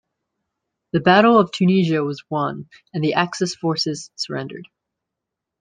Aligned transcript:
The 0.93 0.99
Battle 0.99 1.37
of 1.39 1.51
Tunisia 1.51 2.03
was 2.03 2.23
won, 2.27 2.67
and 2.91 3.03
the 3.03 3.13
Axis 3.13 3.53
forces 3.53 4.09
surrendered. 4.15 4.67